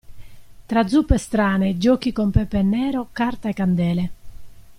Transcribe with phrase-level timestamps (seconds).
[0.65, 4.11] Tra zuppe strane, giochi con pepe nero carta e candele.